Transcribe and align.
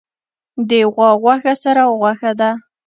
د 0.69 0.71
غوا 0.93 1.11
غوښه 1.21 1.53
سره 1.63 1.83
غوښه 1.99 2.31
ده 2.39 2.51